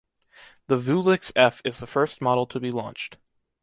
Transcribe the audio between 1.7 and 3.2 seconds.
the first model to be launched.